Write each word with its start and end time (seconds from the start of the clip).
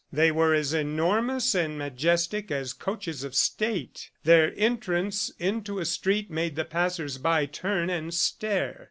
They 0.11 0.31
were 0.31 0.55
as 0.55 0.73
enormous 0.73 1.53
and 1.53 1.77
majestic 1.77 2.49
as 2.49 2.73
coaches 2.73 3.23
of 3.23 3.35
state. 3.35 4.09
Their 4.23 4.51
entrance 4.57 5.31
into 5.37 5.77
a 5.77 5.85
street 5.85 6.31
made 6.31 6.55
the 6.55 6.65
passers 6.65 7.19
by 7.19 7.45
turn 7.45 7.91
and 7.91 8.11
stare. 8.11 8.79